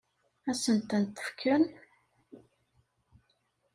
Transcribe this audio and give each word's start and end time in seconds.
Ad 0.49 0.57
sent-tent-fken? 0.63 1.63